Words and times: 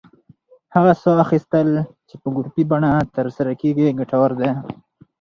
هغه 0.75 0.91
ساه 1.01 1.17
اخیستل 1.25 1.67
چې 2.09 2.15
په 2.21 2.27
ګروپي 2.35 2.63
بڼه 2.71 2.91
ترسره 3.15 3.51
کېږي، 3.61 3.95
ګټور 3.99 4.31
دی. 4.39 4.49